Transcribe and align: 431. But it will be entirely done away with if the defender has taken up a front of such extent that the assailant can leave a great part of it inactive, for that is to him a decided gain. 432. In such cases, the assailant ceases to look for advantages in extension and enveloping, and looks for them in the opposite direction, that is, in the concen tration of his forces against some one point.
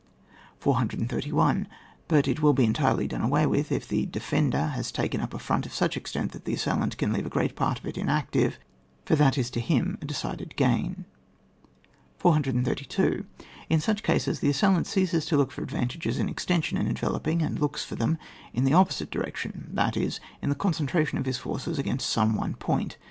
431. 0.61 1.67
But 2.07 2.27
it 2.27 2.41
will 2.41 2.53
be 2.53 2.63
entirely 2.65 3.07
done 3.07 3.21
away 3.21 3.45
with 3.45 3.71
if 3.71 3.87
the 3.87 4.07
defender 4.07 4.65
has 4.69 4.91
taken 4.91 5.21
up 5.21 5.31
a 5.31 5.37
front 5.37 5.67
of 5.67 5.75
such 5.75 5.95
extent 5.95 6.31
that 6.31 6.43
the 6.45 6.55
assailant 6.55 6.97
can 6.97 7.13
leave 7.13 7.27
a 7.27 7.29
great 7.29 7.55
part 7.55 7.77
of 7.77 7.85
it 7.85 7.99
inactive, 7.99 8.57
for 9.05 9.15
that 9.15 9.37
is 9.37 9.51
to 9.51 9.59
him 9.59 9.99
a 10.01 10.05
decided 10.05 10.55
gain. 10.55 11.05
432. 12.17 13.27
In 13.69 13.79
such 13.79 14.01
cases, 14.01 14.39
the 14.39 14.49
assailant 14.49 14.87
ceases 14.87 15.23
to 15.27 15.37
look 15.37 15.51
for 15.51 15.61
advantages 15.61 16.17
in 16.17 16.27
extension 16.27 16.79
and 16.79 16.87
enveloping, 16.89 17.43
and 17.43 17.59
looks 17.59 17.85
for 17.85 17.93
them 17.93 18.17
in 18.55 18.63
the 18.63 18.73
opposite 18.73 19.11
direction, 19.11 19.69
that 19.71 19.95
is, 19.95 20.19
in 20.41 20.49
the 20.49 20.55
concen 20.55 20.87
tration 20.87 21.19
of 21.19 21.27
his 21.27 21.37
forces 21.37 21.77
against 21.77 22.09
some 22.09 22.35
one 22.35 22.55
point. 22.55 22.97